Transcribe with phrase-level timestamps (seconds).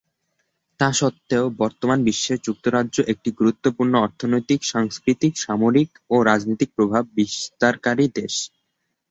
[0.79, 8.33] তা সত্ত্বেও বর্তমান বিশ্বে যুক্তরাজ্য একটি গুরুত্বপূর্ণ অর্থনৈতিক, সাংস্কৃতিক, সামরিক ও রাজনৈতিক প্রভাব বিস্তারকারী দেশ।